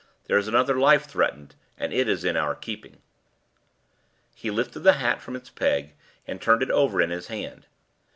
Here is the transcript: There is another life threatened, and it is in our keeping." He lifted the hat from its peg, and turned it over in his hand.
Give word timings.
There 0.25 0.39
is 0.39 0.47
another 0.47 0.79
life 0.79 1.05
threatened, 1.05 1.53
and 1.77 1.93
it 1.93 2.09
is 2.09 2.25
in 2.25 2.35
our 2.35 2.55
keeping." 2.55 3.03
He 4.33 4.49
lifted 4.49 4.79
the 4.79 4.93
hat 4.93 5.21
from 5.21 5.35
its 5.35 5.51
peg, 5.51 5.93
and 6.27 6.41
turned 6.41 6.63
it 6.63 6.71
over 6.71 6.99
in 7.03 7.11
his 7.11 7.27
hand. 7.27 7.67